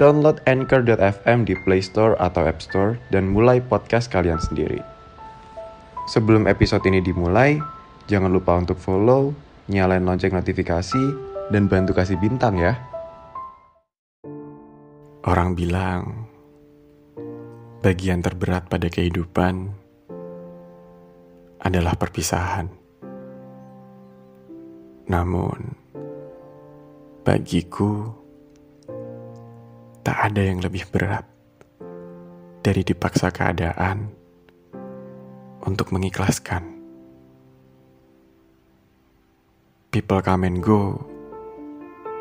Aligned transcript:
download 0.00 0.40
Anchor.fm 0.48 1.44
di 1.44 1.52
Play 1.60 1.84
Store 1.84 2.16
atau 2.16 2.48
App 2.48 2.64
Store 2.64 2.96
dan 3.12 3.28
mulai 3.28 3.60
podcast 3.60 4.08
kalian 4.08 4.40
sendiri. 4.40 4.80
Sebelum 6.08 6.48
episode 6.48 6.80
ini 6.88 7.04
dimulai, 7.04 7.60
jangan 8.08 8.32
lupa 8.32 8.56
untuk 8.56 8.80
follow, 8.80 9.36
nyalain 9.68 10.02
lonceng 10.02 10.32
notifikasi, 10.32 11.04
dan 11.52 11.68
bantu 11.68 11.92
kasih 11.92 12.16
bintang 12.16 12.56
ya. 12.56 12.80
Orang 15.20 15.52
bilang, 15.52 16.32
bagian 17.84 18.24
terberat 18.24 18.72
pada 18.72 18.88
kehidupan 18.88 19.68
adalah 21.60 21.92
perpisahan. 22.00 22.72
Namun, 25.12 25.76
bagiku, 27.20 28.16
tak 30.10 30.34
ada 30.34 30.42
yang 30.42 30.58
lebih 30.58 30.90
berat 30.90 31.22
dari 32.66 32.82
dipaksa 32.82 33.30
keadaan 33.30 34.10
untuk 35.62 35.94
mengikhlaskan. 35.94 36.66
People 39.94 40.18
come 40.18 40.50
and 40.50 40.58
go 40.58 40.98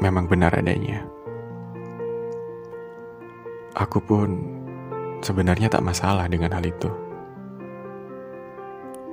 memang 0.00 0.32
benar 0.32 0.56
adanya. 0.56 1.04
Aku 3.76 4.00
pun 4.00 4.32
sebenarnya 5.20 5.68
tak 5.68 5.84
masalah 5.84 6.24
dengan 6.24 6.56
hal 6.56 6.64
itu. 6.64 6.88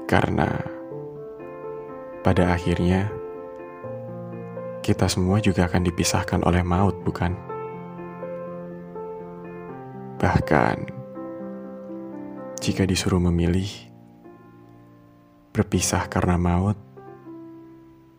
Karena 0.07 0.47
pada 2.23 2.55
akhirnya 2.55 3.11
kita 4.79 5.11
semua 5.11 5.43
juga 5.43 5.67
akan 5.67 5.83
dipisahkan 5.91 6.39
oleh 6.47 6.63
maut, 6.63 6.95
bukan? 7.03 7.50
Bahkan, 10.21 10.77
jika 12.61 12.85
disuruh 12.85 13.17
memilih 13.17 13.89
berpisah 15.49 16.05
karena 16.13 16.37
maut 16.37 16.77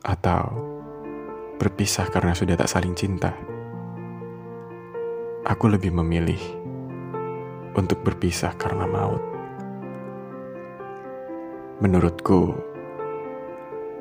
atau 0.03 0.51
berpisah 1.63 2.11
karena 2.11 2.35
sudah 2.35 2.59
tak 2.59 2.67
saling 2.67 2.99
cinta, 2.99 3.39
aku 5.47 5.71
lebih 5.71 5.95
memilih 5.95 6.43
untuk 7.79 8.03
berpisah 8.03 8.51
karena 8.59 8.83
maut. 8.83 9.23
Menurutku, 11.79 12.51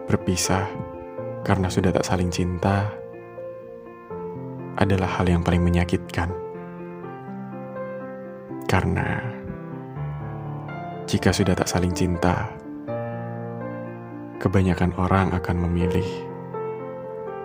berpisah 0.09 0.65
karena 1.45 1.69
sudah 1.69 1.93
tak 1.93 2.09
saling 2.09 2.33
cinta 2.33 2.97
adalah 4.81 5.21
hal 5.21 5.29
yang 5.29 5.45
paling 5.45 5.61
menyakitkan. 5.61 6.50
Karena 8.71 9.19
jika 11.03 11.35
sudah 11.35 11.59
tak 11.59 11.67
saling 11.67 11.91
cinta, 11.91 12.55
kebanyakan 14.39 14.95
orang 14.95 15.35
akan 15.35 15.67
memilih 15.67 16.07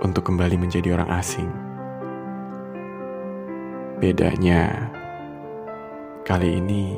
untuk 0.07 0.23
kembali 0.23 0.55
menjadi 0.55 0.95
orang 0.95 1.11
asing. 1.19 1.51
Bedanya, 3.99 4.87
kali 6.23 6.63
ini 6.63 6.95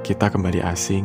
kita 0.00 0.32
kembali 0.32 0.64
asing 0.64 1.04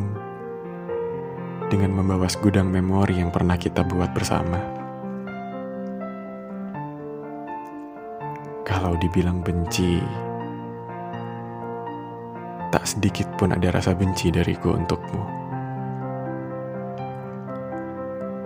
dengan 1.68 1.92
membawa 1.92 2.24
segudang 2.24 2.72
memori 2.72 3.20
yang 3.20 3.28
pernah 3.28 3.60
kita 3.60 3.84
buat 3.84 4.16
bersama. 4.16 4.56
Kalau 8.64 8.96
dibilang 8.96 9.44
benci, 9.44 10.00
tak 12.78 12.86
sedikit 12.86 13.26
pun 13.34 13.50
ada 13.50 13.74
rasa 13.74 13.90
benci 13.90 14.30
dariku 14.30 14.70
untukmu. 14.70 15.18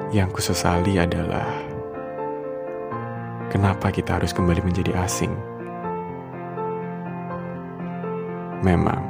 Yang 0.09 0.41
kusesali 0.41 0.97
adalah 0.97 1.53
kenapa 3.53 3.93
kita 3.93 4.17
harus 4.17 4.33
kembali 4.33 4.65
menjadi 4.65 4.97
asing. 5.05 5.37
Memang 8.65 9.05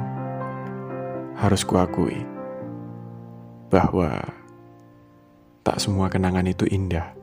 harus 1.39 1.63
kuakui 1.63 2.19
bahwa 3.71 4.27
tak 5.63 5.79
semua 5.79 6.11
kenangan 6.11 6.51
itu 6.51 6.67
indah 6.67 7.15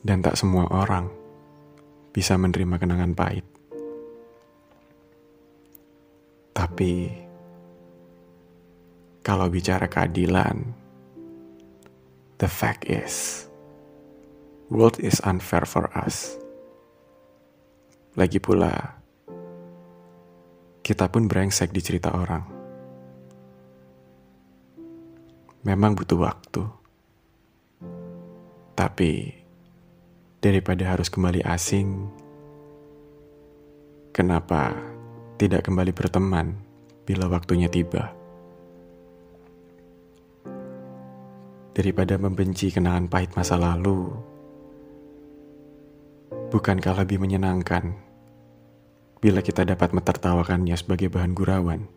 dan 0.00 0.24
tak 0.24 0.40
semua 0.40 0.64
orang 0.72 1.12
bisa 2.16 2.40
menerima 2.40 2.80
kenangan 2.80 3.12
pahit. 3.12 3.59
Tapi 6.80 7.12
kalau 9.20 9.52
bicara 9.52 9.84
keadilan, 9.84 10.64
the 12.40 12.48
fact 12.48 12.88
is, 12.88 13.44
world 14.72 14.96
is 14.96 15.20
unfair 15.28 15.68
for 15.68 15.92
us. 15.92 16.40
Lagi 18.16 18.40
pula, 18.40 18.96
kita 20.80 21.12
pun 21.12 21.28
brengsek 21.28 21.68
di 21.68 21.84
cerita 21.84 22.16
orang. 22.16 22.48
Memang 25.68 25.92
butuh 25.92 26.16
waktu. 26.16 26.64
Tapi, 28.72 29.28
daripada 30.40 30.96
harus 30.96 31.12
kembali 31.12 31.44
asing, 31.44 32.08
kenapa 34.16 34.72
tidak 35.36 35.68
kembali 35.68 35.92
berteman 35.92 36.69
bila 37.10 37.26
waktunya 37.26 37.66
tiba. 37.66 38.14
Daripada 41.74 42.14
membenci 42.14 42.70
kenangan 42.70 43.10
pahit 43.10 43.34
masa 43.34 43.58
lalu, 43.58 44.14
bukankah 46.54 47.02
lebih 47.02 47.18
menyenangkan 47.18 47.98
bila 49.18 49.42
kita 49.42 49.66
dapat 49.66 49.90
menertawakannya 49.90 50.78
sebagai 50.78 51.10
bahan 51.10 51.34
gurauan? 51.34 51.90